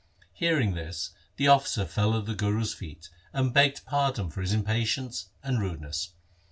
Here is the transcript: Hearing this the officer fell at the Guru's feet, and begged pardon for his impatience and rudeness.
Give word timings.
Hearing 0.33 0.73
this 0.73 1.11
the 1.35 1.47
officer 1.47 1.85
fell 1.85 2.17
at 2.17 2.25
the 2.25 2.33
Guru's 2.33 2.73
feet, 2.73 3.11
and 3.33 3.53
begged 3.53 3.85
pardon 3.85 4.31
for 4.31 4.41
his 4.41 4.51
impatience 4.51 5.29
and 5.43 5.59
rudeness. 5.61 6.13